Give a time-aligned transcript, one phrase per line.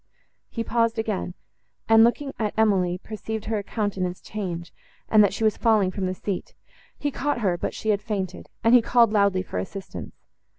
[0.49, 1.35] He paused again;
[1.87, 4.73] and, looking at Emily, perceived her countenance change,
[5.07, 6.55] and that she was falling from the seat;
[6.97, 10.15] he caught her, but she had fainted, and he called loudly for assistance.